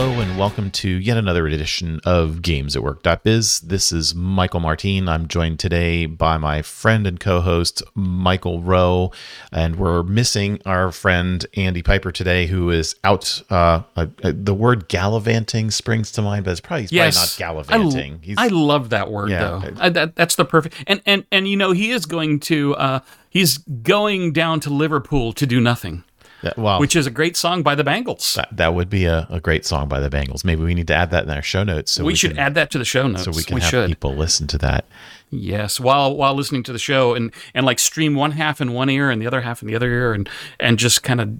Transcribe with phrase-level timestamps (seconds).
[0.00, 3.60] Hello and welcome to yet another edition of Games at Work.biz.
[3.60, 5.10] This is Michael Martin.
[5.10, 9.12] I'm joined today by my friend and co-host Michael Rowe,
[9.52, 13.42] and we're missing our friend Andy Piper today, who is out.
[13.50, 18.36] Uh, uh, the word gallivanting springs to mind, but it's probably, yes, probably not gallivanting.
[18.38, 19.74] I, I, love that word yeah, though.
[19.78, 20.82] I, that, that's the perfect.
[20.86, 22.74] And and and you know he is going to.
[22.76, 26.04] Uh, he's going down to Liverpool to do nothing.
[26.42, 28.34] That, well, which is a great song by the Bangles.
[28.34, 30.44] That, that would be a, a, great song by the Bangles.
[30.44, 31.92] Maybe we need to add that in our show notes.
[31.92, 33.24] So we, we should can, add that to the show notes.
[33.24, 33.88] So we can we have should.
[33.88, 34.86] people listen to that.
[35.30, 38.90] Yes, while while listening to the show and and like stream one half in one
[38.90, 41.30] ear and the other half in the other ear and and just kind of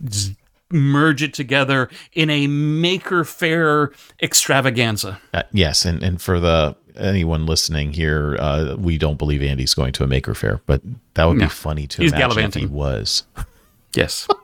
[0.71, 3.93] merge it together in a Maker Faire
[4.23, 5.21] extravaganza.
[5.35, 9.93] Uh, yes, and and for the anyone listening here, uh, we don't believe Andy's going
[9.95, 10.83] to a Maker Faire, but
[11.15, 11.47] that would no.
[11.47, 13.25] be funny to He's imagine if he was.
[13.95, 14.29] Yes.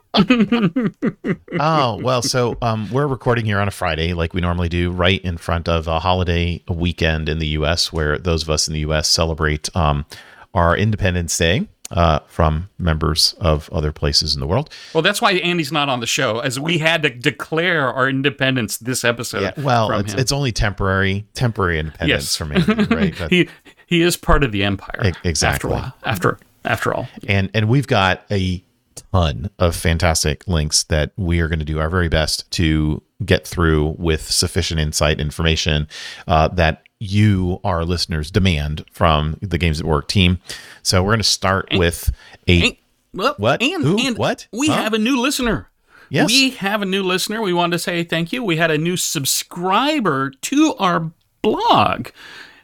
[1.59, 5.21] oh well, so um, we're recording here on a Friday, like we normally do, right
[5.23, 8.81] in front of a holiday weekend in the U.S., where those of us in the
[8.81, 9.07] U.S.
[9.07, 10.05] celebrate um,
[10.53, 14.69] our Independence Day uh, from members of other places in the world.
[14.93, 18.77] Well, that's why Andy's not on the show, as we had to declare our independence
[18.77, 19.41] this episode.
[19.41, 22.35] Yeah, well, it's, it's, only temporary, temporary independence yes.
[22.35, 23.13] from Andy, right?
[23.17, 23.49] But he
[23.85, 25.13] he is part of the empire.
[25.23, 25.73] Exactly.
[25.73, 28.63] After all, after after all, and and we've got a
[29.11, 33.47] ton of fantastic links that we are going to do our very best to get
[33.47, 35.87] through with sufficient insight information
[36.27, 40.39] uh, that you, our listeners, demand from the Games at Work team.
[40.81, 42.11] So we're going to start and, with
[42.47, 42.77] a and,
[43.13, 43.61] well, what?
[43.61, 43.97] And, Who?
[43.99, 44.47] and what?
[44.51, 44.75] We huh?
[44.75, 45.69] have a new listener.
[46.09, 46.27] Yes.
[46.27, 47.41] We have a new listener.
[47.41, 48.43] We wanted to say thank you.
[48.43, 52.09] We had a new subscriber to our blog.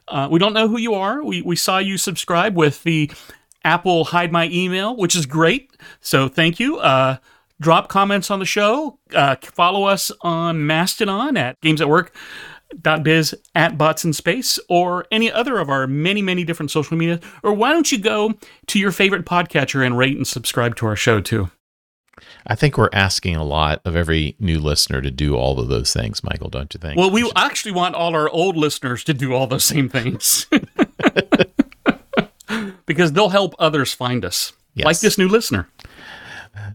[0.08, 1.24] Uh, we don't know who you are.
[1.24, 3.12] We, we saw you subscribe with the
[3.64, 5.72] Apple hide my email, which is great.
[6.02, 6.78] So thank you.
[6.78, 7.18] Uh,
[7.60, 9.00] drop comments on the show.
[9.14, 12.16] Uh, follow us on Mastodon at Games at Work.
[13.04, 17.20] Biz at Bots in Space or any other of our many, many different social media.
[17.44, 18.34] Or why don't you go
[18.68, 21.52] to your favorite podcatcher and rate and subscribe to our show too?
[22.46, 25.94] I think we're asking a lot of every new listener to do all of those
[25.94, 26.98] things, Michael, don't you think?
[26.98, 30.46] Well, we actually want all our old listeners to do all those same things.
[32.86, 34.86] because they'll help others find us, yes.
[34.86, 35.68] like this new listener.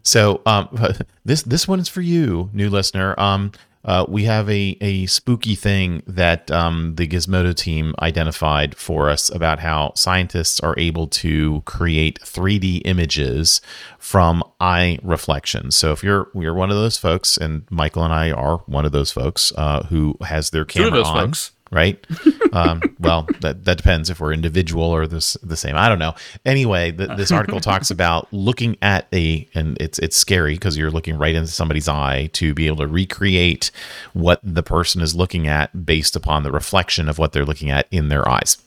[0.03, 0.69] So um,
[1.25, 3.19] this this one is for you, new listener.
[3.19, 3.53] Um,
[3.85, 9.31] uh, we have a, a spooky thing that um, the Gizmodo team identified for us
[9.31, 13.63] about how scientists are able to create 3D images
[13.99, 15.77] from eye reflections.
[15.77, 18.93] So if you're you're one of those folks, and Michael and I are one of
[18.93, 21.29] those folks uh, who has their camera on.
[21.29, 22.05] Folks right?
[22.53, 25.77] um, well, that, that depends if we're individual or this the same.
[25.77, 26.15] I don't know.
[26.45, 30.91] Anyway, the, this article talks about looking at a, and it's it's scary because you're
[30.91, 33.71] looking right into somebody's eye to be able to recreate
[34.13, 37.87] what the person is looking at based upon the reflection of what they're looking at
[37.91, 38.59] in their eyes.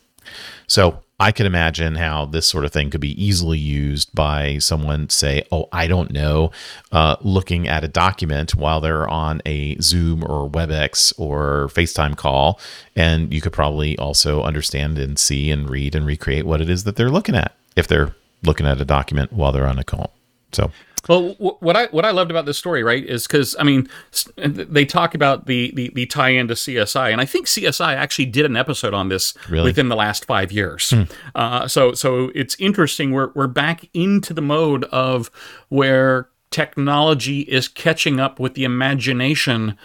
[0.67, 5.07] So I could imagine how this sort of thing could be easily used by someone,
[5.09, 6.49] say, oh, I don't know,
[6.91, 12.59] uh, looking at a document while they're on a Zoom or WebEx or FaceTime call.
[12.95, 16.85] And you could probably also understand and see and read and recreate what it is
[16.85, 20.15] that they're looking at if they're looking at a document while they're on a call.
[20.53, 20.71] So
[21.07, 23.89] well, what I what I loved about this story, right, is because I mean,
[24.35, 28.45] they talk about the, the the tie-in to CSI, and I think CSI actually did
[28.45, 29.65] an episode on this really?
[29.65, 30.91] within the last five years.
[30.91, 31.03] Hmm.
[31.33, 33.11] Uh, so so it's interesting.
[33.11, 35.31] We're we're back into the mode of
[35.69, 39.77] where technology is catching up with the imagination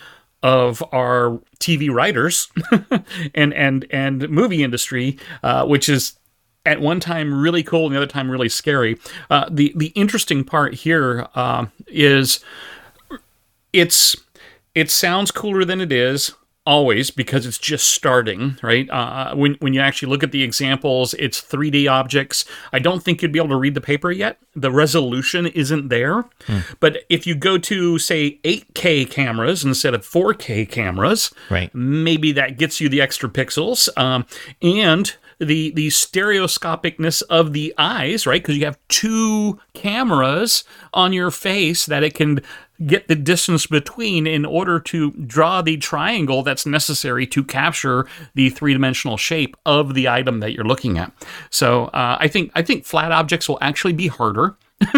[0.42, 2.48] of our TV writers
[3.34, 6.18] and and and movie industry, uh, which is
[6.66, 8.98] at one time really cool and the other time really scary.
[9.30, 12.40] Uh, the the interesting part here uh, is
[13.72, 14.16] it's
[14.74, 16.34] it sounds cooler than it is
[16.66, 18.90] always because it's just starting right?
[18.90, 22.44] Uh, when, when you actually look at the examples it's 3d objects.
[22.72, 24.38] I don't think you'd be able to read the paper yet.
[24.56, 26.24] The resolution isn't there.
[26.46, 26.58] Hmm.
[26.80, 31.72] but if you go to say 8k cameras instead of 4k cameras right.
[31.72, 33.88] maybe that gets you the extra pixels.
[33.96, 34.26] Um,
[34.60, 38.42] and the the stereoscopicness of the eyes, right?
[38.42, 42.40] Because you have two cameras on your face that it can
[42.84, 48.50] get the distance between in order to draw the triangle that's necessary to capture the
[48.50, 51.10] three-dimensional shape of the item that you're looking at.
[51.50, 54.56] So uh, I think I think flat objects will actually be harder.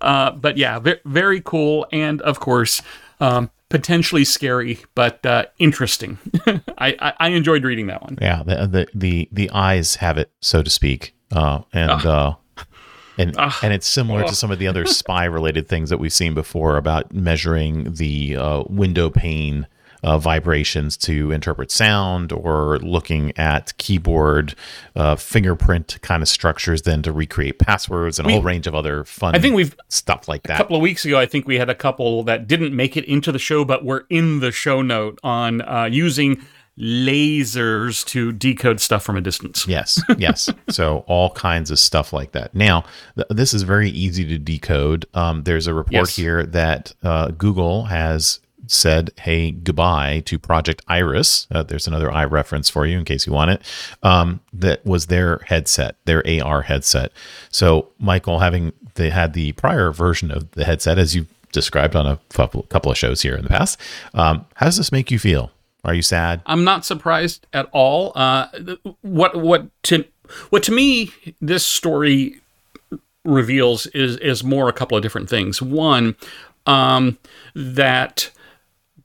[0.00, 2.82] uh, but yeah, very, very cool, and of course.
[3.20, 6.18] Um, potentially scary, but uh, interesting.
[6.78, 8.18] I, I, I, enjoyed reading that one.
[8.20, 12.34] Yeah, the the the, the eyes have it, so to speak, uh, and uh,
[13.18, 16.34] and and it's similar to some of the other spy related things that we've seen
[16.34, 19.66] before about measuring the uh, window pane
[20.02, 24.54] uh, vibrations to interpret sound or looking at keyboard
[24.96, 28.74] uh, fingerprint kind of structures then to recreate passwords and we, a whole range of
[28.74, 30.54] other fun I think we've stuff like that.
[30.54, 33.04] A couple of weeks ago, I think we had a couple that didn't make it
[33.04, 36.42] into the show, but were in the show note on uh, using
[36.78, 39.66] lasers to decode stuff from a distance.
[39.66, 40.48] Yes, yes.
[40.70, 42.54] so all kinds of stuff like that.
[42.54, 42.84] Now,
[43.16, 45.06] th- this is very easy to decode.
[45.14, 46.16] Um, there's a report yes.
[46.16, 51.46] here that uh, Google has said, hey, goodbye to Project Iris.
[51.50, 53.62] Uh, there's another eye reference for you in case you want it.
[54.02, 57.12] Um, that was their headset, their AR headset.
[57.50, 62.06] So, Michael, having they had the prior version of the headset, as you described on
[62.06, 63.80] a couple of shows here in the past,
[64.14, 65.50] um, how does this make you feel?
[65.84, 66.42] Are you sad?
[66.46, 68.12] I'm not surprised at all.
[68.14, 68.48] Uh,
[69.02, 70.04] what what to
[70.50, 71.10] what to me
[71.40, 72.40] this story
[73.24, 75.62] reveals is is more a couple of different things.
[75.62, 76.16] One,
[76.66, 77.18] um,
[77.54, 78.30] that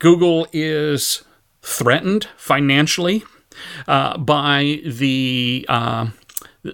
[0.04, 1.24] Google is
[1.62, 3.24] threatened financially
[3.88, 6.08] uh, by the uh,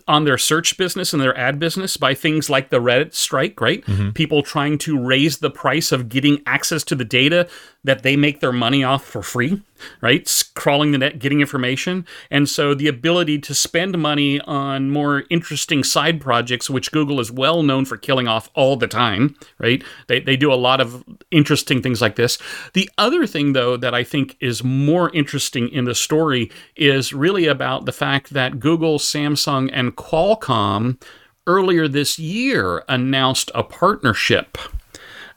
[0.08, 3.86] on their search business and their ad business by things like the Reddit strike, right?
[3.86, 4.12] Mm-hmm.
[4.12, 7.48] People trying to raise the price of getting access to the data
[7.84, 9.62] that they make their money off for free,
[10.02, 10.30] right?
[10.54, 12.06] Crawling the net, getting information.
[12.30, 17.32] And so the ability to spend money on more interesting side projects, which Google is
[17.32, 19.82] well known for killing off all the time, right?
[20.08, 22.38] They, they do a lot of interesting things like this.
[22.74, 27.46] The other thing, though, that I think is more interesting in the story is really
[27.46, 31.02] about the fact that Google, Samsung, and Qualcomm
[31.48, 34.58] earlier this year announced a partnership.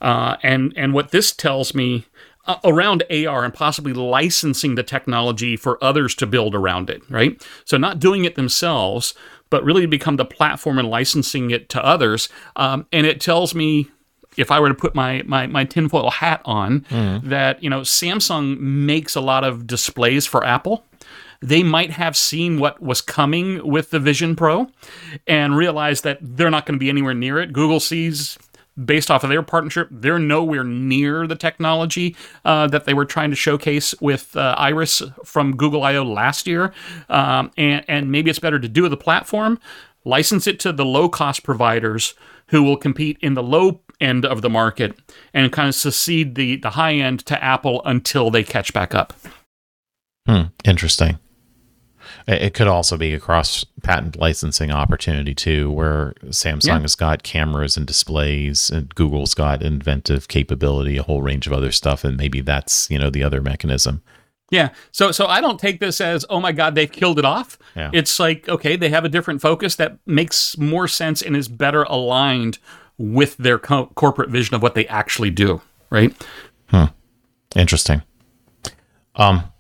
[0.00, 2.06] Uh, and and what this tells me
[2.46, 7.40] uh, around AR and possibly licensing the technology for others to build around it, right?
[7.64, 9.14] So not doing it themselves,
[9.50, 12.28] but really become the platform and licensing it to others.
[12.56, 13.90] Um, and it tells me
[14.36, 17.22] if I were to put my my, my tinfoil hat on, mm.
[17.24, 20.84] that you know Samsung makes a lot of displays for Apple.
[21.40, 24.70] They might have seen what was coming with the Vision Pro
[25.26, 27.52] and realized that they're not going to be anywhere near it.
[27.52, 28.38] Google sees
[28.82, 33.30] based off of their partnership, they're nowhere near the technology uh, that they were trying
[33.30, 36.72] to showcase with uh, Iris from Google I/O last year.
[37.08, 39.58] Um, and, and maybe it's better to do the platform,
[40.04, 42.14] license it to the low cost providers
[42.48, 44.98] who will compete in the low end of the market
[45.32, 49.12] and kind of secede the, the high end to Apple until they catch back up.
[50.26, 51.18] Hmm, interesting.
[52.26, 56.80] It could also be a cross patent licensing opportunity too, where Samsung yeah.
[56.80, 61.72] has got cameras and displays, and Google's got inventive capability, a whole range of other
[61.72, 64.02] stuff, and maybe that's you know the other mechanism.
[64.50, 64.68] Yeah.
[64.92, 67.58] So so I don't take this as oh my god they've killed it off.
[67.74, 67.90] Yeah.
[67.92, 71.84] It's like okay they have a different focus that makes more sense and is better
[71.84, 72.58] aligned
[72.98, 75.62] with their co- corporate vision of what they actually do.
[75.90, 76.14] Right.
[76.68, 76.84] Hmm.
[77.56, 78.02] Interesting.
[79.16, 79.51] Um.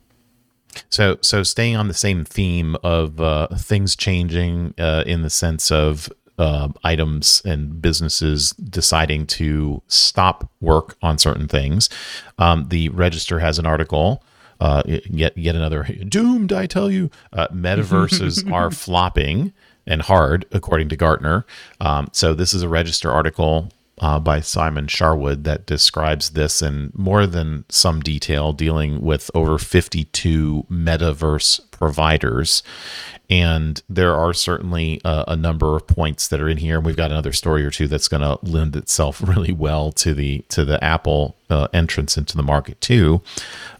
[0.90, 5.70] So, so staying on the same theme of uh, things changing uh, in the sense
[5.70, 11.88] of uh, items and businesses deciding to stop work on certain things,
[12.38, 14.22] um, the Register has an article.
[14.60, 16.52] Uh, yet, yet another doomed.
[16.52, 19.52] I tell you, uh, metaverses are flopping
[19.88, 21.44] and hard, according to Gartner.
[21.80, 26.92] Um, so this is a Register article uh, by Simon Sharwood that describes this in
[26.94, 32.62] more than some detail, dealing with over 52 metaverse providers.
[33.28, 36.76] And there are certainly a, a number of points that are in here.
[36.76, 40.14] And we've got another story or two that's going to lend itself really well to
[40.14, 43.22] the to the Apple uh, entrance into the market too,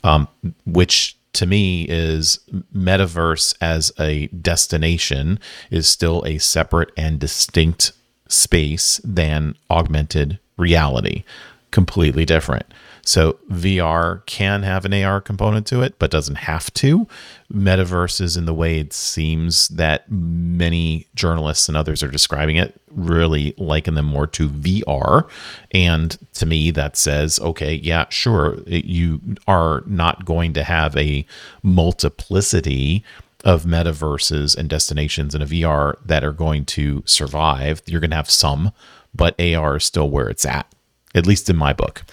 [0.04, 0.28] um,
[0.66, 2.38] which to me is
[2.74, 5.38] metaverse as a destination
[5.70, 7.92] is still a separate and distinct
[8.32, 11.24] space than augmented reality.
[11.70, 12.66] Completely different.
[13.04, 17.08] So VR can have an AR component to it, but doesn't have to.
[17.52, 23.54] Metaverses, in the way it seems that many journalists and others are describing it, really
[23.58, 25.28] liken them more to VR.
[25.72, 31.26] And to me, that says, okay, yeah, sure, you are not going to have a
[31.62, 33.04] multiplicity
[33.44, 37.82] of metaverses and destinations in a VR that are going to survive.
[37.86, 38.72] You're going to have some,
[39.14, 40.72] but AR is still where it's at,
[41.14, 42.04] at least in my book.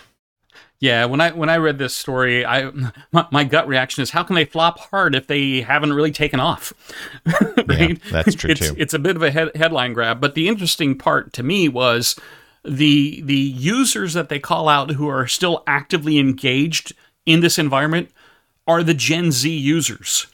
[0.79, 2.71] Yeah, when I when I read this story, I
[3.11, 6.39] my, my gut reaction is how can they flop hard if they haven't really taken
[6.39, 6.71] off?
[7.67, 7.89] right?
[7.89, 8.75] Yeah, that's true it's, too.
[8.77, 12.17] It's a bit of a head, headline grab, but the interesting part to me was
[12.63, 16.93] the the users that they call out who are still actively engaged
[17.25, 18.09] in this environment
[18.65, 20.27] are the Gen Z users.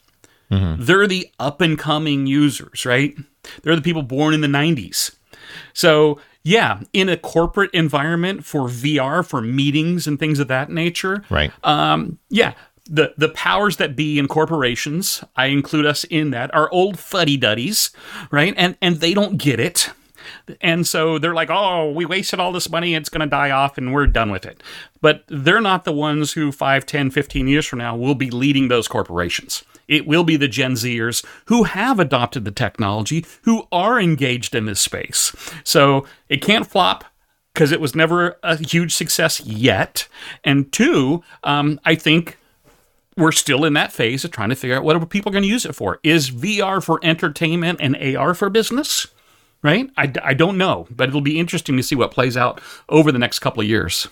[0.50, 0.84] Mm-hmm.
[0.84, 3.16] They're the up and coming users, right?
[3.62, 5.16] They're the people born in the 90s.
[5.72, 11.24] So yeah, in a corporate environment for VR, for meetings and things of that nature.
[11.28, 11.52] Right.
[11.64, 12.54] Um, yeah,
[12.88, 17.36] the the powers that be in corporations, I include us in that, are old fuddy
[17.36, 17.90] duddies,
[18.30, 18.54] right?
[18.56, 19.90] And and they don't get it.
[20.60, 23.78] And so they're like, oh, we wasted all this money, it's going to die off,
[23.78, 24.62] and we're done with it.
[25.00, 28.68] But they're not the ones who 5, 10, 15 years from now will be leading
[28.68, 29.64] those corporations.
[29.88, 34.66] It will be the Gen Zers who have adopted the technology, who are engaged in
[34.66, 35.34] this space.
[35.64, 37.04] So it can't flop
[37.54, 40.08] because it was never a huge success yet.
[40.44, 42.36] And two, um, I think
[43.16, 45.48] we're still in that phase of trying to figure out what are people going to
[45.48, 45.98] use it for.
[46.02, 49.06] Is VR for entertainment and AR for business?
[49.62, 49.90] Right?
[49.96, 53.18] I, I don't know, but it'll be interesting to see what plays out over the
[53.18, 54.06] next couple of years.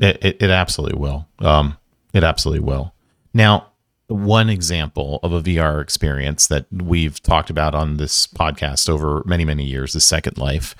[0.00, 1.28] It, it, it absolutely will.
[1.40, 1.76] Um,
[2.14, 2.94] it absolutely will.
[3.34, 3.67] Now,
[4.08, 9.44] one example of a VR experience that we've talked about on this podcast over many,
[9.44, 10.74] many years is Second Life.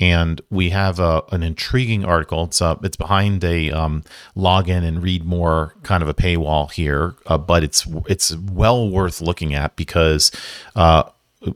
[0.00, 2.44] And we have a, an intriguing article.
[2.44, 2.84] It's up.
[2.84, 4.02] It's behind a um,
[4.36, 9.20] login and read more kind of a paywall here, uh, but it's it's well worth
[9.20, 10.32] looking at because
[10.74, 11.04] uh,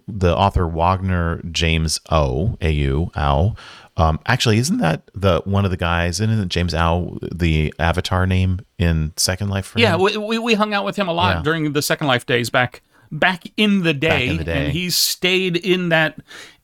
[0.06, 3.56] the author Wagner James O A U Au
[3.96, 6.20] um, actually, isn't that the one of the guys?
[6.20, 9.72] Isn't James Au the avatar name in Second Life?
[9.76, 11.42] yeah, we, we, we hung out with him a lot yeah.
[11.42, 14.64] during the Second Life days back back in the day, in the day.
[14.64, 16.18] and he's stayed in that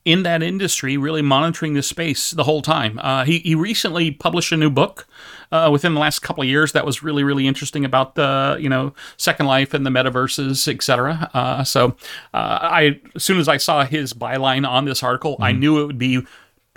[0.04, 2.98] in that industry, really monitoring the space the whole time.
[2.98, 5.06] Uh, he he recently published a new book
[5.52, 8.68] uh, within the last couple of years that was really really interesting about the you
[8.68, 11.30] know Second Life and the metaverses, etc.
[11.32, 11.96] Uh, so
[12.34, 15.44] uh, I as soon as I saw his byline on this article, mm-hmm.
[15.44, 16.26] I knew it would be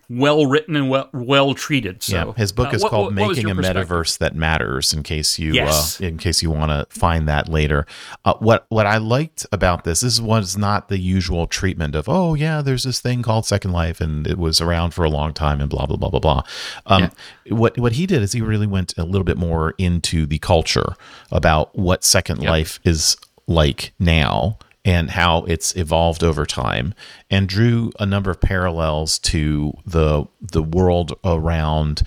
[0.09, 2.03] well written and well well treated.
[2.03, 5.03] So yeah, his book uh, is uh, called what, "Making a Metaverse That Matters." In
[5.03, 5.99] case you yes.
[6.01, 7.85] uh, in case you want to find that later,
[8.23, 12.33] uh, what what I liked about this, this was not the usual treatment of oh
[12.33, 15.61] yeah, there's this thing called Second Life and it was around for a long time
[15.61, 16.43] and blah blah blah blah blah.
[16.85, 17.11] Um,
[17.45, 17.55] yeah.
[17.55, 20.95] What what he did is he really went a little bit more into the culture
[21.31, 22.49] about what Second yep.
[22.49, 26.93] Life is like now and how it's evolved over time
[27.31, 32.03] and drew a number of parallels to the the world around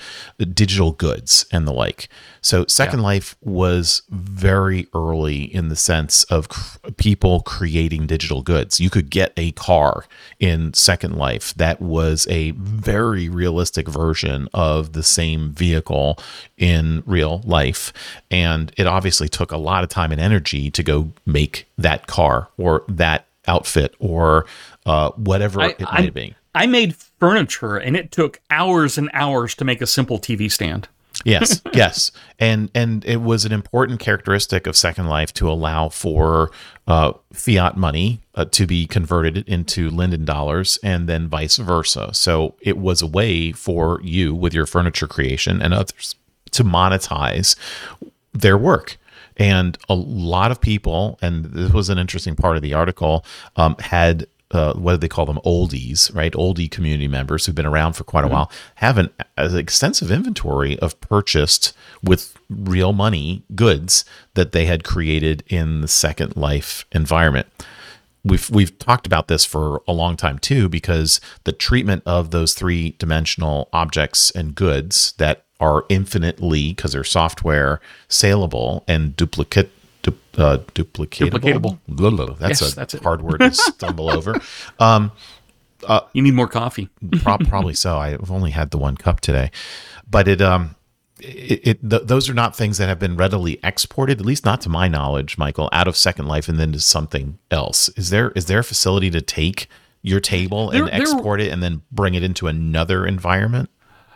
[0.54, 2.08] digital goods and the like.
[2.40, 3.06] So Second yeah.
[3.06, 8.78] Life was very early in the sense of cr- people creating digital goods.
[8.78, 10.04] You could get a car
[10.38, 16.18] in Second Life that was a very realistic version of the same vehicle
[16.56, 17.92] in real life
[18.30, 22.49] and it obviously took a lot of time and energy to go make that car
[22.56, 24.47] or that outfit or
[24.87, 26.35] uh, whatever I, it might I, be.
[26.55, 30.89] I made furniture and it took hours and hours to make a simple TV stand.
[31.25, 36.51] yes, yes, and and it was an important characteristic of Second Life to allow for
[36.87, 42.11] uh, fiat money uh, to be converted into Linden dollars, and then vice versa.
[42.13, 46.15] So it was a way for you, with your furniture creation and others,
[46.53, 47.57] to monetize
[48.33, 48.97] their work.
[49.38, 53.25] And a lot of people, and this was an interesting part of the article,
[53.57, 55.38] um, had uh, what do they call them?
[55.45, 56.33] Oldies right?
[56.33, 58.35] Oldie community members who've been around for quite a mm-hmm.
[58.35, 64.04] while have an, an, extensive inventory of purchased with real money goods
[64.35, 67.47] that they had created in the second life environment.
[68.25, 72.54] We've we've talked about this for a long time too because the treatment of those
[72.54, 79.71] three dimensional objects and goods that are infinitely because they're software saleable and duplicate
[80.07, 81.79] uh, duplicatable.
[81.88, 82.38] duplicatable.
[82.38, 84.41] That's yes, a that's hard word to stumble over.
[84.79, 85.12] Um,
[85.87, 86.88] uh, you need more coffee.
[87.23, 87.99] probably so.
[87.99, 89.50] I've only had the one cup today,
[90.09, 90.77] but it um
[91.21, 94.61] it, it th- those are not things that have been readily exported, at least not
[94.62, 97.88] to my knowledge, Michael, out of Second Life and then to something else.
[97.91, 99.69] Is there is there a facility to take
[100.03, 103.71] your table and there, export there, it and then bring it into another environment?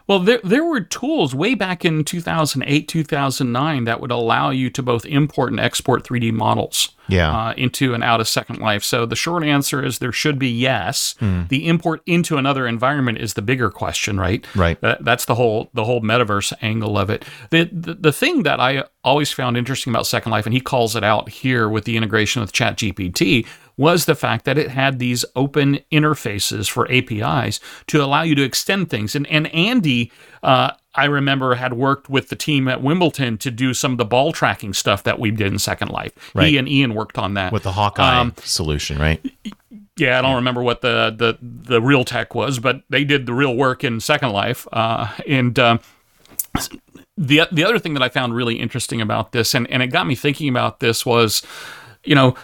[0.07, 4.83] Well, there, there were tools way back in 2008, 2009 that would allow you to
[4.83, 6.91] both import and export 3D models.
[7.09, 7.49] yeah.
[7.49, 8.85] uh, into and out of Second Life.
[8.85, 11.15] So the short answer is there should be yes.
[11.19, 11.43] Hmm.
[11.49, 14.45] The import into another environment is the bigger question, right?
[14.55, 14.81] Right.
[14.81, 17.25] That, that's the whole the whole metaverse angle of it.
[17.51, 20.95] The, the the thing that I always found interesting about Second Life, and he calls
[20.97, 25.25] it out here with the integration with ChatGPT, was the fact that it had these
[25.35, 29.15] open interfaces for APIs to allow you to extend things.
[29.15, 30.13] And and Andy,
[30.43, 34.05] uh, I remember, had worked with the team at Wimbledon to do some of the
[34.05, 36.13] ball tracking stuff that we did in Second Life.
[36.35, 36.49] Right.
[36.49, 39.25] He and Ian worked on that With the Hawkeye Um, solution, right?
[39.97, 43.33] yeah, I don't remember what the, the the real tech was, but they did the
[43.33, 44.67] real work in Second Life.
[44.73, 45.81] Uh, and um,
[47.17, 50.07] the the other thing that I found really interesting about this, and, and it got
[50.07, 51.43] me thinking about this, was,
[52.05, 52.35] you know,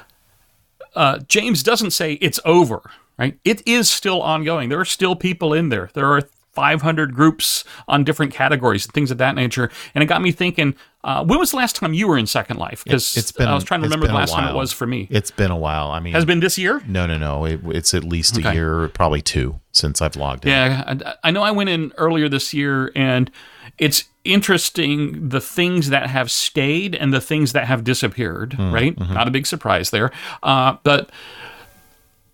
[0.98, 2.82] uh, James doesn't say it's over,
[3.18, 3.38] right?
[3.44, 4.68] It is still ongoing.
[4.68, 5.88] There are still people in there.
[5.94, 9.70] There are 500 groups on different categories and things of that nature.
[9.94, 10.74] And it got me thinking,
[11.04, 12.82] uh, when was the last time you were in Second Life?
[12.82, 13.46] Because It's been.
[13.46, 15.06] I was trying to remember the last time it was for me.
[15.08, 15.92] It's been a while.
[15.92, 16.82] I mean, Has it been this year?
[16.86, 17.44] no, no, no.
[17.44, 18.54] It, it's at least a Okay.
[18.54, 20.50] year, probably two, since I've logged in.
[20.50, 20.82] Yeah,
[21.22, 23.30] I, I know I went in earlier this year, and
[23.78, 28.56] it's interesting the things that have stayed and the things that have disappeared.
[28.58, 30.10] right, not a big surprise there.
[30.42, 31.10] Uh, but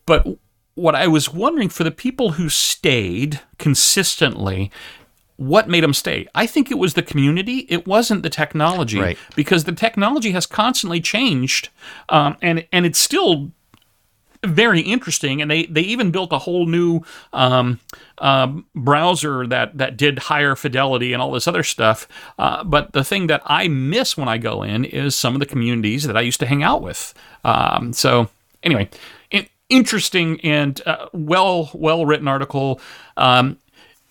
[0.06, 0.26] but
[0.74, 4.70] what I was wondering for the people who stayed consistently.
[5.36, 6.28] What made them stay?
[6.32, 7.66] I think it was the community.
[7.68, 9.18] It wasn't the technology, Right.
[9.34, 11.70] because the technology has constantly changed,
[12.08, 13.50] um, and and it's still
[14.46, 17.00] very interesting and they they even built a whole new
[17.32, 17.80] um,
[18.18, 22.08] um, browser that that did higher fidelity and all this other stuff.
[22.38, 25.46] Uh, but the thing that i miss when i go in is some of the
[25.46, 27.14] communities that i used to hang out with.
[27.44, 28.28] Um, so
[28.62, 28.88] anyway
[29.30, 32.80] in, interesting and uh, well well written article.
[33.16, 33.58] Um,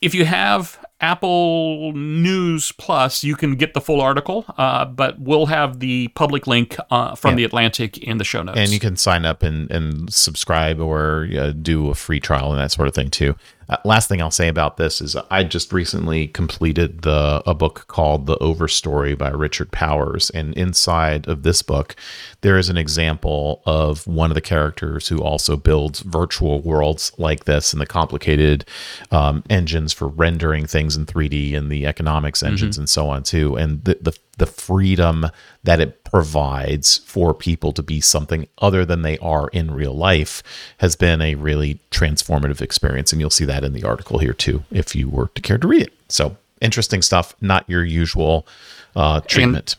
[0.01, 5.47] if you have Apple News Plus, you can get the full article, uh, but we'll
[5.47, 8.57] have the public link uh, from the Atlantic in the show notes.
[8.57, 12.59] and you can sign up and, and subscribe or uh, do a free trial and
[12.61, 13.35] that sort of thing too.
[13.69, 17.85] Uh, last thing I'll say about this is I just recently completed the a book
[17.87, 21.95] called The Overstory by Richard Powers, and inside of this book,
[22.41, 27.45] there is an example of one of the characters who also builds virtual worlds like
[27.45, 28.65] this and the complicated
[29.11, 33.55] um, engines for rendering things in 3D and the economics engines and so on too,
[33.55, 35.27] and the the the freedom
[35.63, 40.41] that it provides for people to be something other than they are in real life
[40.79, 43.11] has been a really transformative experience.
[43.11, 45.67] And you'll see that in the article here too, if you were to care to
[45.67, 45.93] read it.
[46.09, 48.47] So interesting stuff, not your usual
[48.95, 49.75] uh, treatment.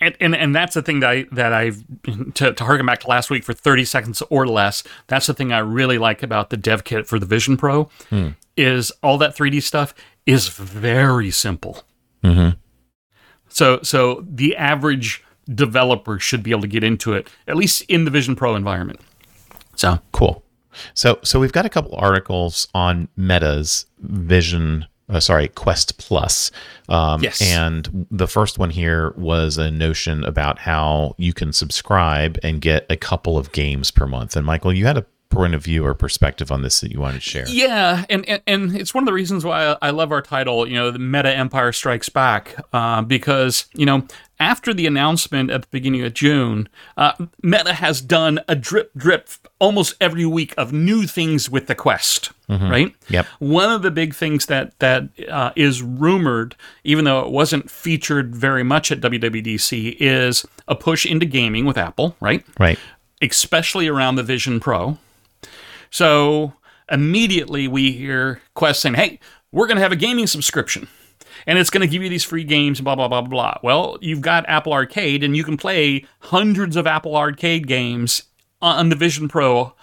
[0.00, 1.82] and, and and that's the thing that I that I've
[2.34, 4.82] to, to harken back to last week for 30 seconds or less.
[5.06, 7.88] That's the thing I really like about the dev kit for the Vision Pro
[8.56, 9.94] is all that 3D stuff
[10.26, 11.84] is very simple.
[13.52, 18.04] So so the average developer should be able to get into it at least in
[18.04, 19.00] the Vision Pro environment.
[19.76, 20.42] So Cool.
[20.94, 24.86] So so we've got a couple articles on Meta's Vision.
[25.08, 26.50] Uh, sorry, Quest Plus.
[26.88, 27.42] Um, Yes.
[27.42, 32.86] And the first one here was a notion about how you can subscribe and get
[32.88, 34.36] a couple of games per month.
[34.36, 37.14] And Michael, you had a point of view or perspective on this that you wanted
[37.14, 37.48] to share.
[37.48, 40.74] Yeah, and, and and it's one of the reasons why I love our title, you
[40.74, 44.06] know, the Meta Empire Strikes Back, uh, because you know
[44.38, 49.28] after the announcement at the beginning of June, uh, Meta has done a drip drip
[49.60, 52.92] almost every week of new things with the Quest, right?
[53.08, 53.26] Yep.
[53.38, 58.34] One of the big things that that uh, is rumored, even though it wasn't featured
[58.34, 62.44] very much at WWDC, is a push into gaming with Apple, right?
[62.58, 62.78] Right.
[63.22, 64.98] especially around the Vision Pro.
[65.92, 66.54] So
[66.90, 69.20] immediately we hear Quest saying, hey,
[69.52, 70.88] we're going to have a gaming subscription.
[71.46, 73.58] And it's going to give you these free games, blah, blah, blah, blah, blah.
[73.62, 78.24] Well, you've got Apple Arcade, and you can play hundreds of Apple Arcade games
[78.60, 79.74] on the Vision Pro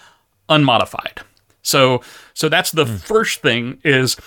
[0.47, 1.21] unmodified.
[1.61, 2.01] So,
[2.33, 2.95] so that's the hmm.
[2.95, 4.17] first thing is,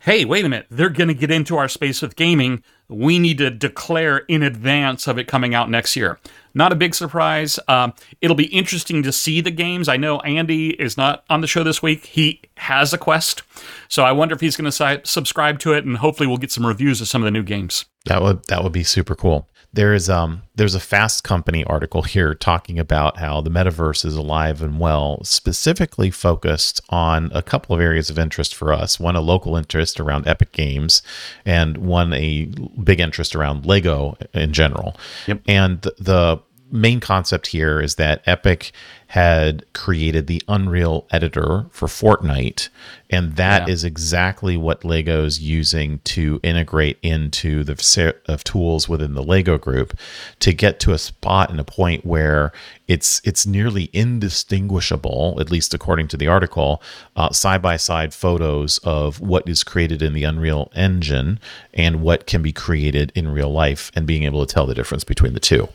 [0.00, 2.62] hey, wait a minute, they're going to get into our space with gaming.
[2.88, 6.18] We need to declare in advance of it coming out next year.
[6.54, 7.58] Not a big surprise.
[7.68, 9.88] Um, it'll be interesting to see the games.
[9.88, 12.06] I know Andy is not on the show this week.
[12.06, 13.42] He has a Quest,
[13.88, 16.52] so I wonder if he's going to si- subscribe to it, and hopefully we'll get
[16.52, 17.84] some reviews of some of the new games.
[18.06, 19.48] That would that would be super cool.
[19.72, 24.16] There is um there's a Fast Company article here talking about how the metaverse is
[24.16, 28.98] alive and well, specifically focused on a couple of areas of interest for us.
[28.98, 31.02] One a local interest around Epic Games,
[31.44, 32.46] and one a
[32.82, 34.96] big interest around Lego in general.
[35.26, 35.42] Yep.
[35.46, 38.72] And the, the main concept here is that Epic
[39.08, 42.68] had created the Unreal editor for Fortnite,
[43.08, 43.72] and that yeah.
[43.72, 49.58] is exactly what Lego's using to integrate into the set of tools within the Lego
[49.58, 49.96] group
[50.40, 52.52] to get to a spot and a point where
[52.88, 56.82] it's it's nearly indistinguishable, at least according to the article,
[57.14, 61.38] uh, side by side photos of what is created in the Unreal Engine
[61.72, 65.04] and what can be created in real life, and being able to tell the difference
[65.04, 65.68] between the two.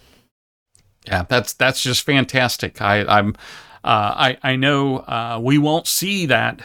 [1.08, 2.82] Yeah, that's that's just fantastic.
[2.82, 3.36] I, I'm
[3.84, 6.62] uh, I I know uh, we won't see that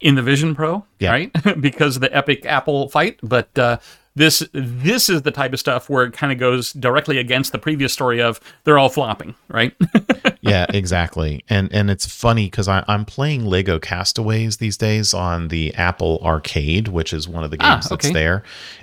[0.00, 1.10] in the Vision Pro, yeah.
[1.10, 1.32] right?
[1.60, 3.78] because of the epic Apple fight, but uh,
[4.14, 7.58] this this is the type of stuff where it kind of goes directly against the
[7.58, 9.74] previous story of they're all flopping, right?
[10.42, 11.44] yeah, exactly.
[11.48, 16.88] And and it's funny because I'm playing Lego Castaways these days on the Apple Arcade,
[16.88, 18.08] which is one of the ah, games ah, okay.
[18.08, 18.42] that's there.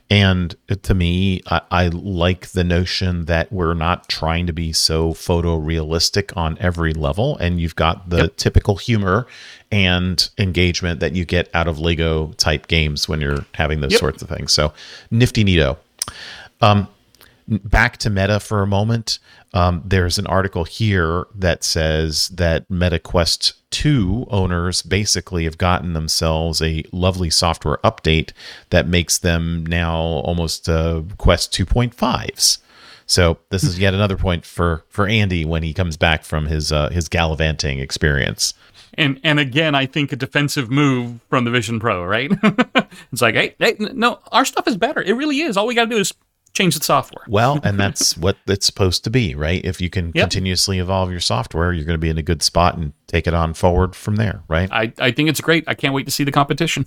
[0.09, 5.11] And to me, I, I, like the notion that we're not trying to be so
[5.11, 8.37] photorealistic on every level, and you've got the yep.
[8.37, 9.27] typical humor
[9.69, 13.99] and engagement that you get out of Lego type games when you're having those yep.
[13.99, 14.53] sorts of things.
[14.53, 14.73] So
[15.11, 15.77] nifty neato.
[16.61, 16.87] Um,
[17.47, 19.19] back to Meta for a moment.
[19.53, 25.93] Um, there's an article here that says that Meta Quest 2 owners basically have gotten
[25.93, 28.31] themselves a lovely software update
[28.69, 32.59] that makes them now almost uh, Quest 2.5s.
[33.07, 36.73] So this is yet another point for for Andy when he comes back from his
[36.73, 38.53] uh, his gallivanting experience.
[38.95, 42.29] And and again, I think a defensive move from the Vision Pro, right?
[43.11, 45.01] it's like, hey, hey, no, our stuff is better.
[45.01, 45.55] It really is.
[45.55, 46.13] All we got to do is
[46.57, 47.23] change the software.
[47.27, 49.63] well, and that's what it's supposed to be, right?
[49.63, 50.23] If you can yep.
[50.23, 53.33] continuously evolve your software, you're going to be in a good spot and take it
[53.33, 54.69] on forward from there, right?
[54.71, 55.63] I, I think it's great.
[55.67, 56.85] I can't wait to see the competition.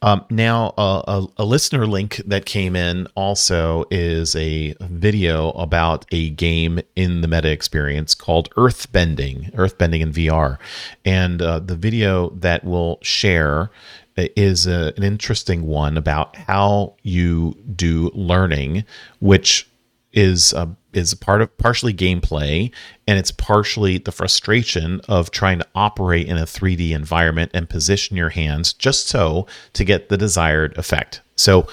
[0.00, 1.02] Um, now, uh,
[1.38, 7.20] a, a, listener link that came in also is a video about a game in
[7.20, 10.58] the meta experience called Earthbending, Earthbending in VR.
[11.04, 13.70] And uh, the video that we'll share
[14.18, 18.84] is a, an interesting one about how you do learning,
[19.20, 19.68] which
[20.12, 22.72] is a, is a part of partially gameplay
[23.06, 28.16] and it's partially the frustration of trying to operate in a 3D environment and position
[28.16, 31.20] your hands just so to get the desired effect.
[31.36, 31.68] So,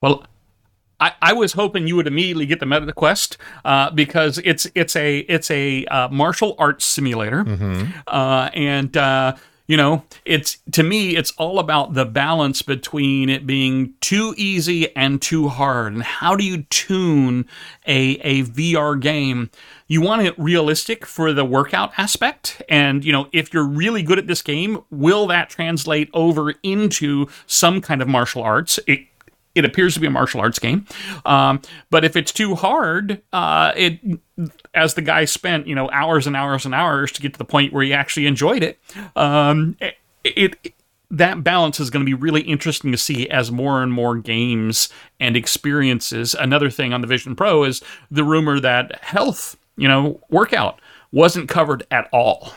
[0.00, 0.24] well,
[1.00, 4.94] I, I was hoping you would immediately get the Meta Quest uh, because it's it's
[4.96, 7.90] a it's a uh, martial arts simulator, mm-hmm.
[8.06, 9.34] uh, and uh,
[9.70, 14.92] you know, it's to me, it's all about the balance between it being too easy
[14.96, 15.92] and too hard.
[15.92, 17.46] And how do you tune
[17.86, 19.48] a, a VR game?
[19.86, 22.60] You want it realistic for the workout aspect.
[22.68, 27.28] And, you know, if you're really good at this game, will that translate over into
[27.46, 28.80] some kind of martial arts?
[28.88, 29.06] It
[29.54, 30.86] it appears to be a martial arts game.
[31.24, 31.60] Um,
[31.90, 34.00] but if it's too hard, uh, it
[34.74, 37.44] as the guy spent you know hours and hours and hours to get to the
[37.44, 38.78] point where he actually enjoyed it,
[39.16, 40.74] um, it, it
[41.10, 44.88] that balance is going to be really interesting to see as more and more games
[45.18, 46.34] and experiences.
[46.34, 51.48] Another thing on the Vision Pro is the rumor that health, you know, workout wasn't
[51.48, 52.54] covered at all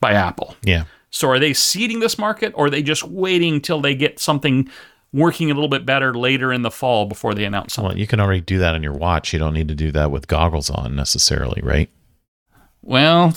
[0.00, 0.54] by Apple.
[0.62, 0.84] Yeah.
[1.10, 4.68] So are they seeding this market or are they just waiting till they get something
[5.12, 7.90] working a little bit better later in the fall before they announce something.
[7.90, 9.32] Well, you can already do that on your watch.
[9.32, 11.90] You don't need to do that with goggles on necessarily, right?
[12.82, 13.34] Well,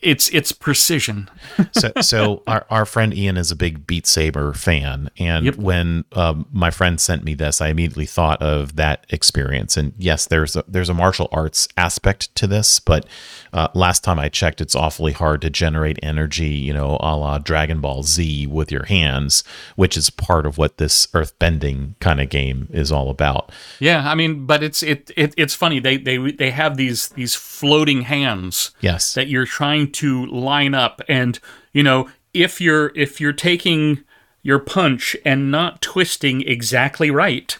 [0.00, 1.28] it's it's precision.
[1.72, 5.56] so, so our, our friend Ian is a big Beat Saber fan, and yep.
[5.56, 9.76] when um, my friend sent me this, I immediately thought of that experience.
[9.76, 13.06] And yes, there's a there's a martial arts aspect to this, but
[13.52, 17.38] uh, last time I checked, it's awfully hard to generate energy, you know, a la
[17.38, 19.44] Dragon Ball Z with your hands,
[19.76, 23.52] which is part of what this earth bending kind of game is all about.
[23.78, 27.34] Yeah, I mean, but it's it, it it's funny they they they have these these
[27.34, 31.38] floating hands, yes, that you're trying to line up, and
[31.72, 34.02] you know if you're if you're taking
[34.42, 37.58] your punch and not twisting exactly right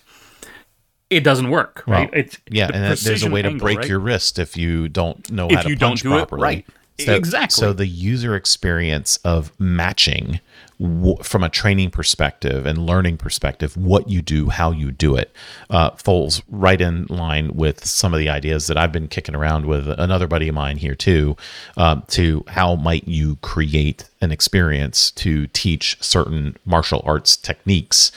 [1.09, 2.11] it doesn't work, right?
[2.11, 3.89] Well, it's yeah, and there's a way to break right?
[3.89, 6.41] your wrist if you don't know if how to you punch don't do properly.
[6.41, 6.67] It right.
[6.99, 7.61] So, exactly.
[7.61, 10.41] So the user experience of matching
[10.81, 15.31] w- from a training perspective and learning perspective, what you do, how you do it,
[15.71, 19.67] uh, falls right in line with some of the ideas that I've been kicking around
[19.67, 21.37] with another buddy of mine here too.
[21.77, 28.11] Uh, to how might you create an experience to teach certain martial arts techniques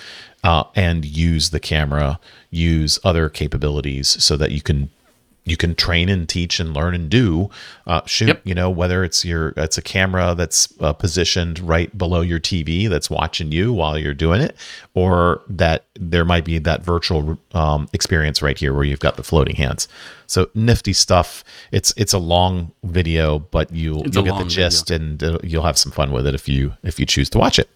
[0.43, 4.89] uh, and use the camera, use other capabilities so that you can
[5.45, 7.49] you can train and teach and learn and do
[7.87, 8.41] uh, shoot yep.
[8.43, 12.89] you know whether it's your it's a camera that's uh, positioned right below your tv
[12.89, 14.55] that's watching you while you're doing it
[14.93, 19.23] or that there might be that virtual um, experience right here where you've got the
[19.23, 19.87] floating hands
[20.27, 25.05] so nifty stuff it's it's a long video but you'll, you'll get the gist video.
[25.05, 27.57] and uh, you'll have some fun with it if you if you choose to watch
[27.59, 27.69] it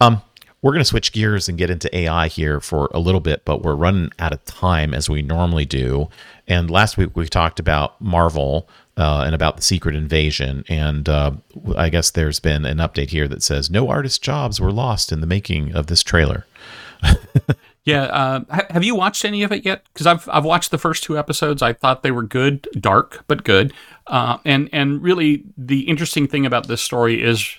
[0.00, 0.20] um
[0.62, 3.62] we're going to switch gears and get into AI here for a little bit, but
[3.62, 6.08] we're running out of time as we normally do.
[6.46, 10.64] And last week we talked about Marvel uh, and about the Secret Invasion.
[10.68, 11.32] And uh,
[11.76, 15.20] I guess there's been an update here that says no artist jobs were lost in
[15.20, 16.46] the making of this trailer.
[17.84, 19.82] yeah, uh, have you watched any of it yet?
[19.92, 21.62] Because I've I've watched the first two episodes.
[21.62, 23.72] I thought they were good, dark but good.
[24.06, 27.56] Uh, and and really, the interesting thing about this story is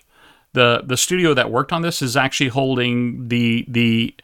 [0.54, 4.16] the the studio that worked on this is actually holding the the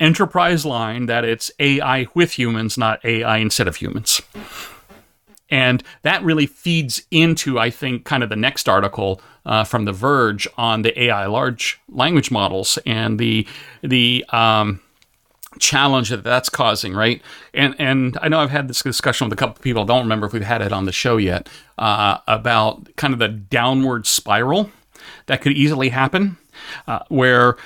[0.00, 4.20] enterprise line that it's AI with humans, not AI instead of humans.
[5.50, 9.92] And that really feeds into, I think, kind of the next article uh, from The
[9.92, 13.46] Verge on the AI large language models and the
[13.82, 14.80] the um,
[15.58, 17.22] challenge that that's causing, right?
[17.54, 19.82] And and I know I've had this discussion with a couple of people.
[19.82, 21.48] I don't remember if we've had it on the show yet
[21.78, 24.70] uh, about kind of the downward spiral
[25.26, 26.36] that could easily happen,
[26.86, 27.56] uh, where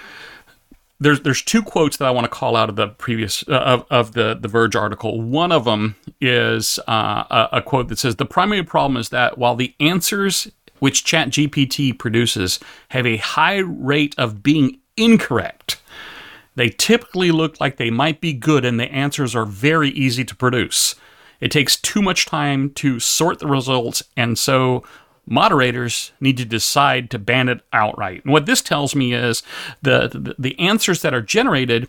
[1.02, 3.86] there's there's two quotes that I want to call out of the previous uh, of,
[3.90, 5.20] of the the Verge article.
[5.20, 9.36] One of them is uh, a, a, quote that says the primary problem is that
[9.36, 15.80] while the answers which ChatGPT produces have a high rate of being incorrect,
[16.54, 20.34] they typically look like they might be good, and the answers are very easy to
[20.34, 20.94] produce.
[21.40, 24.84] It takes too much time to sort the results, and so
[25.26, 28.24] moderators need to decide to ban it outright.
[28.24, 29.42] And what this tells me is
[29.80, 31.88] the, the, the answers that are generated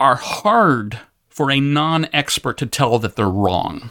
[0.00, 3.90] are hard for a non expert to tell that they're wrong.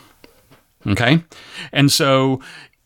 [0.85, 1.23] Okay?
[1.71, 2.41] And so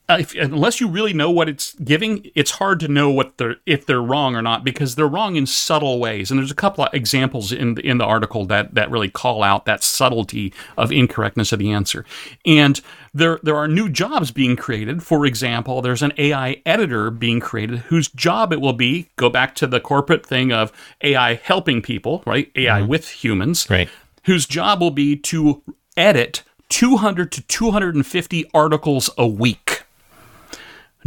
[0.10, 3.58] uh, if, unless you really know what it's giving, it's hard to know what they're
[3.66, 6.32] if they're wrong or not because they're wrong in subtle ways.
[6.32, 9.44] And there's a couple of examples in the, in the article that that really call
[9.44, 12.06] out that subtlety of incorrectness of the answer.
[12.46, 12.80] And
[13.14, 15.04] there there are new jobs being created.
[15.04, 19.56] For example, there's an AI editor being created whose job it will be go back
[19.56, 22.50] to the corporate thing of AI helping people, right?
[22.56, 22.88] AI mm-hmm.
[22.88, 23.90] with humans, right?
[24.24, 25.64] Whose job will be to
[25.98, 29.77] edit 200 to 250 articles a week.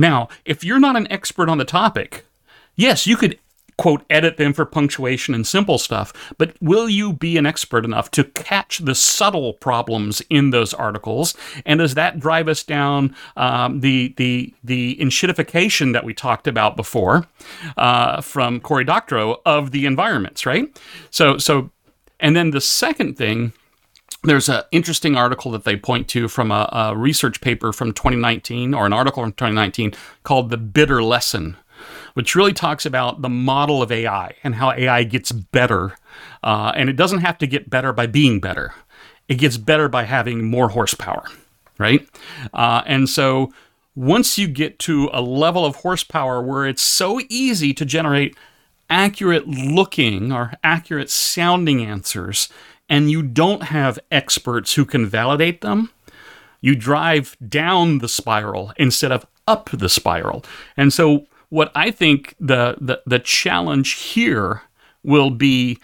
[0.00, 2.24] Now, if you're not an expert on the topic,
[2.74, 3.38] yes, you could
[3.76, 8.10] quote edit them for punctuation and simple stuff, but will you be an expert enough
[8.10, 11.34] to catch the subtle problems in those articles?
[11.64, 16.76] And does that drive us down um, the the the enshittification that we talked about
[16.76, 17.26] before
[17.76, 20.78] uh, from Cory Doctorow of the environments, right?
[21.10, 21.70] So so,
[22.18, 23.52] and then the second thing
[24.22, 28.74] there's an interesting article that they point to from a, a, research paper from 2019
[28.74, 29.92] or an article from 2019
[30.24, 31.56] called The Bitter Lesson,
[32.14, 35.96] which really talks about the model of AI and how AI gets better.
[36.42, 38.74] Uh, and it doesn't have to get better by being better,
[39.28, 41.24] it gets better by having more horsepower,
[41.78, 42.06] right?
[42.52, 43.52] Uh, and so
[43.94, 48.36] once you get to a level of horsepower where it's so easy to generate
[48.88, 52.48] accurate looking or accurate sounding answers
[52.90, 55.90] and you don't have experts who can validate them,
[56.60, 60.44] you drive down the spiral instead of up the spiral.
[60.76, 64.62] And so what I think the the, the challenge here
[65.02, 65.78] will be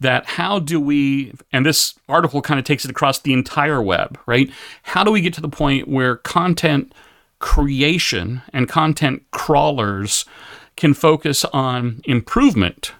[0.00, 4.18] that how do we and this article kind of takes it across the entire web,
[4.26, 4.50] right?
[4.84, 6.94] How do we get to the point where content
[7.40, 10.24] creation and content crawlers
[10.76, 12.92] can focus on improvement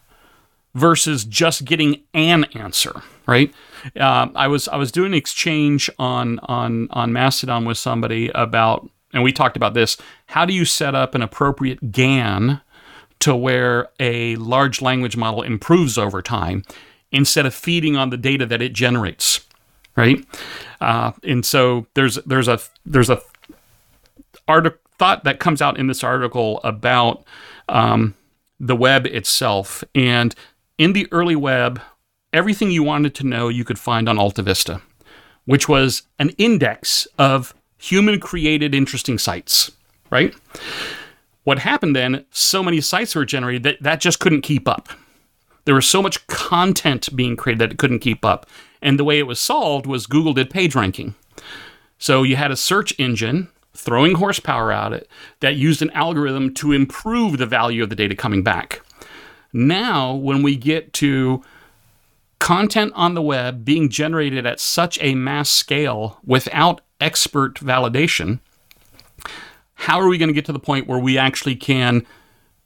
[0.74, 3.52] versus just getting an answer, right?
[3.96, 8.88] Uh, I was I was doing an exchange on on on Mastodon with somebody about,
[9.12, 9.96] and we talked about this.
[10.26, 12.60] How do you set up an appropriate GAN
[13.20, 16.64] to where a large language model improves over time
[17.12, 19.46] instead of feeding on the data that it generates,
[19.96, 20.24] right?
[20.80, 23.20] Uh, and so there's there's a there's a
[24.48, 27.24] art thought that comes out in this article about
[27.68, 28.14] um,
[28.58, 30.34] the web itself and
[30.78, 31.80] in the early web,
[32.32, 34.80] everything you wanted to know you could find on AltaVista,
[35.44, 39.72] which was an index of human created interesting sites,
[40.10, 40.34] right?
[41.44, 44.88] What happened then, so many sites were generated that that just couldn't keep up.
[45.64, 48.46] There was so much content being created that it couldn't keep up.
[48.80, 51.14] And the way it was solved was Google did page ranking.
[51.98, 55.08] So you had a search engine throwing horsepower at it
[55.40, 58.82] that used an algorithm to improve the value of the data coming back.
[59.52, 61.42] Now, when we get to
[62.38, 68.40] content on the web being generated at such a mass scale without expert validation,
[69.74, 72.06] how are we going to get to the point where we actually can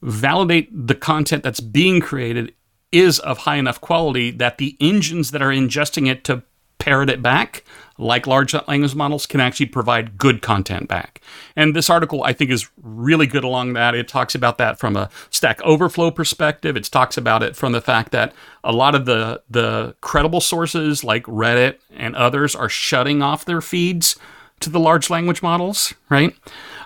[0.03, 2.55] validate the content that's being created
[2.93, 6.43] is of high enough quality that the engines that are ingesting it to
[6.79, 7.65] parrot it back,
[7.99, 11.21] like large language models, can actually provide good content back.
[11.55, 13.95] And this article, I think, is really good along that.
[13.95, 16.77] It talks about that from a Stack Overflow perspective.
[16.77, 18.33] It talks about it from the fact that
[18.65, 23.61] a lot of the the credible sources like Reddit and others are shutting off their
[23.61, 24.17] feeds
[24.61, 26.35] to the large language models, right?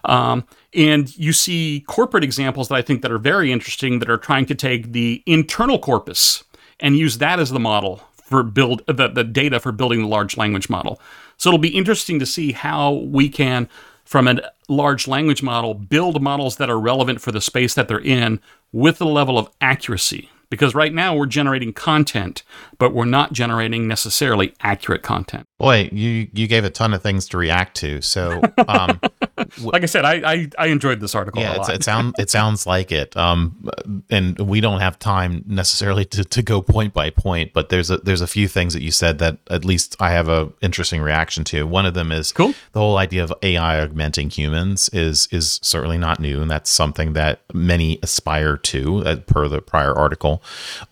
[0.04, 0.44] Um,
[0.74, 4.46] and you see corporate examples that I think that are very interesting that are trying
[4.46, 6.44] to take the internal corpus
[6.78, 10.36] and use that as the model for build the, the data for building the large
[10.36, 11.00] language model.
[11.36, 13.68] So it'll be interesting to see how we can,
[14.04, 17.98] from a large language model, build models that are relevant for the space that they're
[17.98, 18.40] in
[18.72, 20.30] with the level of accuracy.
[20.50, 22.42] Because right now we're generating content,
[22.78, 25.46] but we're not generating necessarily accurate content.
[25.58, 28.02] Boy, you you gave a ton of things to react to.
[28.02, 29.00] So um,
[29.62, 31.40] like I said, I, I, I enjoyed this article.
[31.40, 33.16] Yeah, it sounds it sounds like it.
[33.16, 33.68] Um,
[34.10, 37.98] and we don't have time necessarily to, to go point by point, but there's a
[37.98, 41.44] there's a few things that you said that at least I have a interesting reaction
[41.44, 41.66] to.
[41.66, 42.54] One of them is cool.
[42.72, 47.12] The whole idea of AI augmenting humans is is certainly not new, and that's something
[47.14, 50.39] that many aspire to, uh, per the prior article.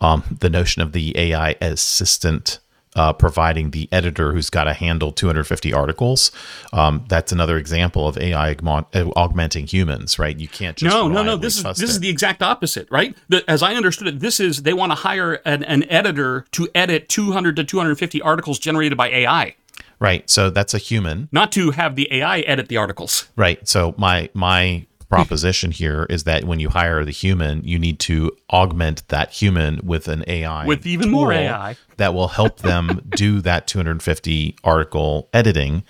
[0.00, 2.60] Um, the notion of the AI assistant
[2.98, 6.32] uh, providing the editor who's got to handle 250 articles.
[6.72, 8.56] Um, that's another example of AI
[9.14, 10.36] augmenting humans, right?
[10.36, 11.36] You can't just no, no, no.
[11.36, 11.84] This is this it.
[11.84, 13.16] is the exact opposite, right?
[13.28, 16.68] The, as I understood it, this is they want to hire an, an editor to
[16.74, 19.54] edit 200 to 250 articles generated by AI.
[20.00, 20.28] Right.
[20.30, 21.28] So that's a human.
[21.32, 23.28] Not to have the AI edit the articles.
[23.36, 23.66] Right.
[23.68, 28.30] So my my proposition here is that when you hire the human, you need to
[28.50, 33.40] augment that human with an AI with even more AI that will help them do
[33.40, 35.82] that 250 article editing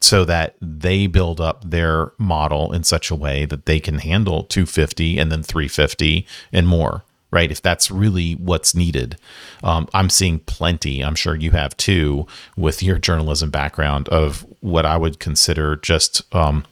[0.00, 4.44] so that they build up their model in such a way that they can handle
[4.44, 7.50] 250 and then 350 and more right?
[7.50, 9.16] If that's really what's needed.
[9.62, 11.04] Um, i'm seeing plenty.
[11.04, 12.26] I'm sure you have too
[12.56, 16.64] with your journalism background of what i would consider just um,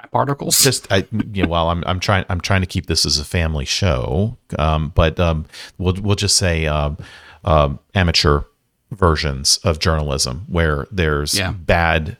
[0.00, 0.62] crap articles.
[0.62, 3.24] Just, I, you know, well, I'm, I'm trying, I'm trying to keep this as a
[3.24, 5.46] family show, um, but um,
[5.78, 6.98] we'll, we'll just say um,
[7.44, 8.42] um, amateur
[8.90, 11.52] versions of journalism where there's yeah.
[11.52, 12.16] bad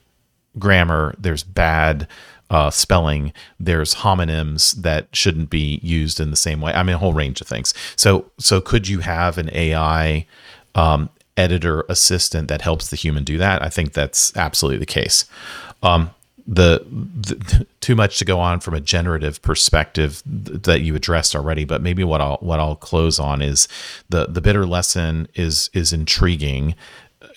[0.59, 2.09] grammar, there's bad
[2.49, 6.73] uh, spelling, there's homonyms that shouldn't be used in the same way.
[6.73, 7.75] I mean, a whole range of things.
[7.97, 10.27] So, so could you have an AI
[10.75, 13.62] um, editor assistant that helps the human do that?
[13.62, 15.25] I think that's absolutely the case.
[15.83, 16.11] Um,
[16.47, 21.65] the, the, too much to go on from a generative perspective that you addressed already
[21.65, 23.67] but maybe what I'll what I'll close on is
[24.09, 26.75] the the bitter lesson is is intriguing.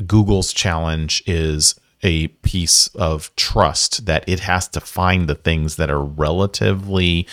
[0.05, 5.89] Google's challenge is a piece of trust that it has to find the things that
[5.89, 7.27] are relatively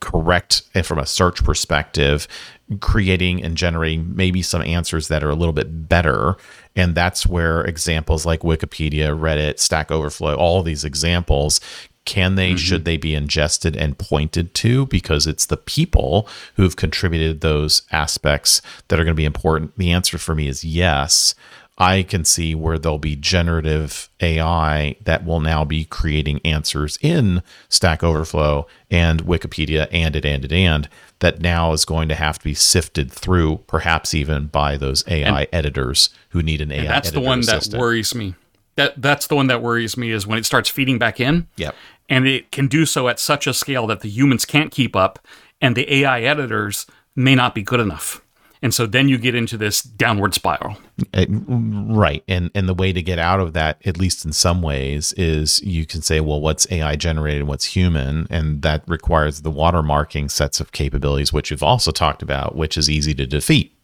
[0.00, 2.26] correct and from a search perspective
[2.80, 6.36] creating and generating maybe some answers that are a little bit better
[6.76, 11.60] and that's where examples like wikipedia reddit stack overflow all these examples
[12.04, 12.56] can they mm-hmm.
[12.56, 14.86] should they be ingested and pointed to?
[14.86, 19.76] Because it's the people who've contributed those aspects that are going to be important.
[19.76, 21.34] The answer for me is yes
[21.80, 27.42] I can see where there'll be generative AI that will now be creating answers in
[27.70, 30.90] Stack Overflow and Wikipedia and it and it and
[31.20, 35.40] that now is going to have to be sifted through, perhaps even by those AI
[35.40, 36.86] and, editors who need an AI.
[36.86, 37.72] that's the one assistant.
[37.72, 38.34] that worries me.
[38.76, 41.48] That that's the one that worries me is when it starts feeding back in.
[41.56, 41.74] Yep.
[42.10, 45.18] And it can do so at such a scale that the humans can't keep up,
[45.62, 48.20] and the AI editors may not be good enough
[48.62, 50.76] and so then you get into this downward spiral.
[51.14, 52.22] Uh, right.
[52.28, 55.62] And and the way to get out of that at least in some ways is
[55.62, 57.40] you can say well what's ai generated?
[57.40, 58.26] And what's human?
[58.28, 62.90] And that requires the watermarking sets of capabilities which you've also talked about which is
[62.90, 63.74] easy to defeat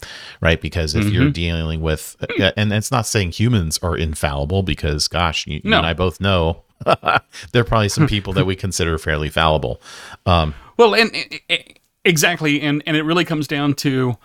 [0.41, 0.61] right?
[0.61, 1.15] Because if mm-hmm.
[1.15, 5.71] you're dealing with uh, and it's not saying humans are infallible because gosh you, no.
[5.71, 9.81] you and i both know there are probably some people that we consider fairly fallible.
[10.27, 11.11] Um, well and
[12.05, 12.61] exactly.
[12.61, 14.17] And and it really comes down to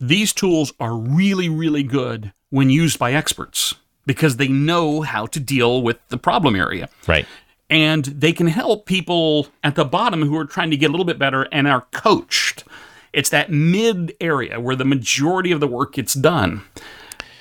[0.00, 3.74] these tools are really, really good when used by experts
[4.06, 6.88] because they know how to deal with the problem area.
[7.06, 7.26] Right.
[7.70, 11.04] And they can help people at the bottom who are trying to get a little
[11.04, 12.64] bit better and are coached.
[13.12, 16.62] It's that mid area where the majority of the work gets done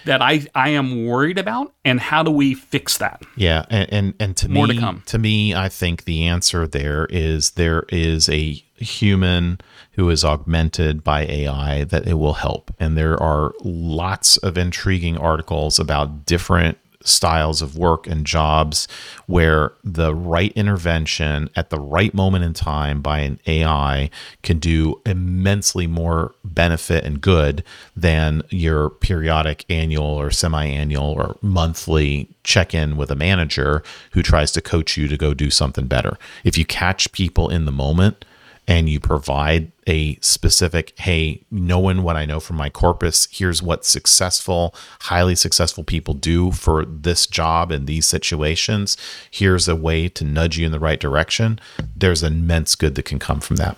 [0.07, 4.13] that I, I am worried about and how do we fix that yeah and and,
[4.19, 5.03] and to More me to, come.
[5.05, 9.59] to me i think the answer there is there is a human
[9.93, 12.73] who is augmented by AI that it will help.
[12.79, 18.87] And there are lots of intriguing articles about different styles of work and jobs
[19.27, 24.09] where the right intervention at the right moment in time by an AI
[24.43, 27.63] can do immensely more benefit and good
[27.95, 34.21] than your periodic annual or semi annual or monthly check in with a manager who
[34.21, 36.17] tries to coach you to go do something better.
[36.43, 38.25] If you catch people in the moment,
[38.67, 43.85] and you provide a specific, hey, knowing what I know from my corpus, here's what
[43.85, 48.97] successful, highly successful people do for this job in these situations.
[49.31, 51.59] Here's a way to nudge you in the right direction.
[51.95, 53.77] There's immense good that can come from that.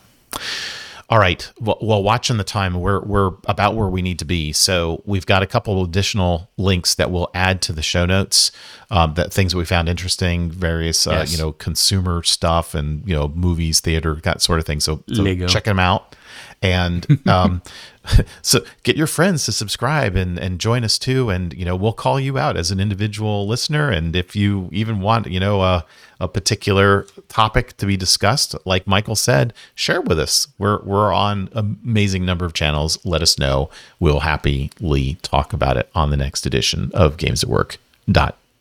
[1.10, 1.52] All right.
[1.60, 4.54] Well, well, watching the time, we're we're about where we need to be.
[4.54, 8.52] So we've got a couple additional links that we'll add to the show notes.
[8.92, 11.32] Um, that things that we found interesting, various uh, yes.
[11.32, 14.80] you know consumer stuff, and you know movies, theater, that sort of thing.
[14.80, 16.16] So, so check them out.
[16.62, 17.62] And um,
[18.42, 21.30] so get your friends to subscribe and, and join us too.
[21.30, 23.90] And, you know, we'll call you out as an individual listener.
[23.90, 25.86] And if you even want, you know, a,
[26.20, 30.48] a particular topic to be discussed, like Michael said, share with us.
[30.58, 33.04] We're, we're on an amazing number of channels.
[33.06, 33.70] Let us know.
[34.00, 37.78] We'll happily talk about it on the next edition of Games at Work.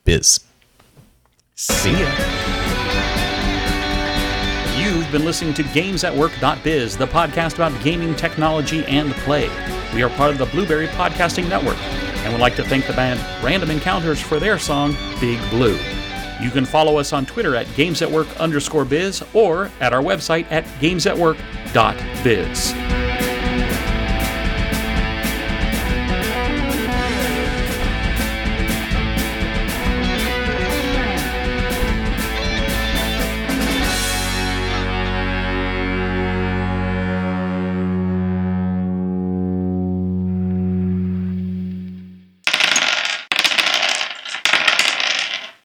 [0.05, 0.41] Biz.
[1.55, 2.78] See ya.
[5.09, 9.49] You've been listening to GamesAtWork.biz, the podcast about gaming technology and play.
[9.95, 13.19] We are part of the Blubrry Podcasting Network, and would like to thank the band
[13.43, 15.79] Random Encounters for their song Big Blue.
[16.43, 20.67] You can follow us on Twitter at GamesAtWork underscore biz or at our website at
[20.79, 23.08] GamesAtWork.biz.